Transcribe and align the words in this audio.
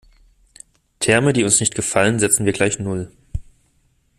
Terme, 0.99 1.31
die 1.31 1.43
uns 1.43 1.59
nicht 1.59 1.75
gefallen, 1.75 2.17
setzen 2.17 2.43
wir 2.47 2.53
gleich 2.53 2.79
null. 2.79 3.11